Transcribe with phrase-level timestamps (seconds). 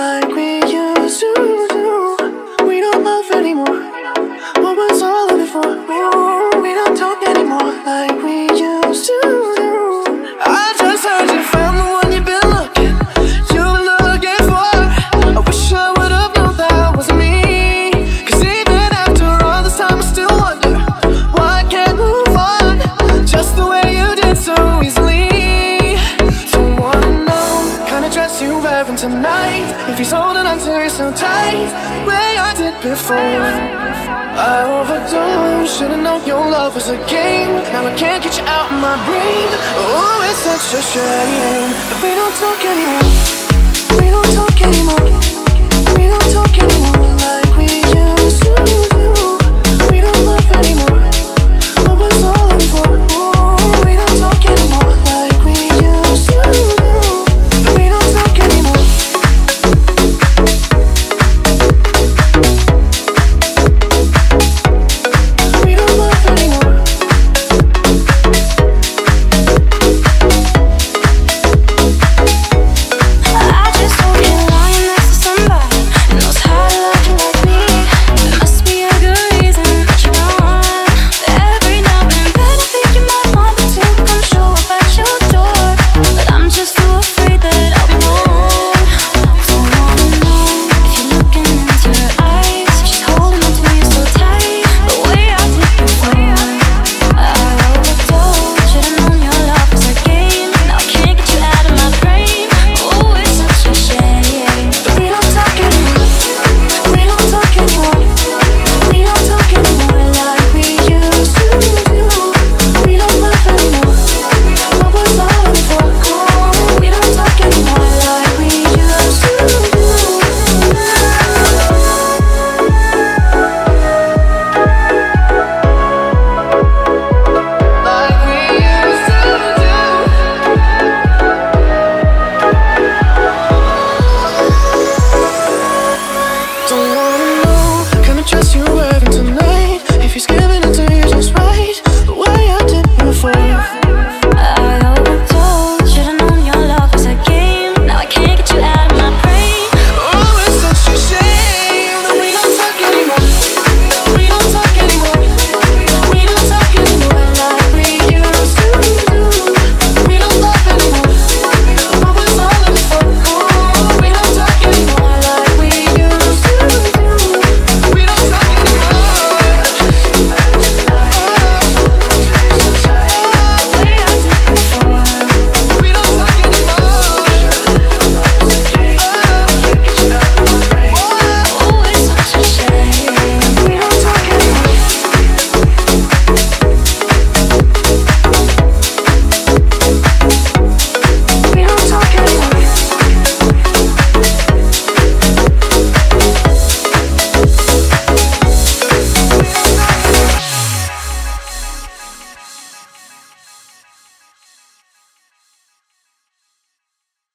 [0.00, 1.34] like we used to
[1.76, 2.66] do.
[2.68, 3.80] We don't love anymore.
[4.64, 5.68] What was all of it for?
[6.64, 8.29] We don't talk anymore like we
[28.80, 29.68] heaven tonight.
[29.90, 31.68] If he's holding on to you so tight
[32.08, 33.44] Way I did before.
[34.48, 37.52] I overdosed Should've known your love was a game.
[37.74, 39.48] Now I can't get you out of my brain.
[39.84, 43.12] Oh, it's such a shame But we don't talk anymore.
[44.00, 45.08] We don't talk anymore.
[45.98, 46.89] We don't talk anymore.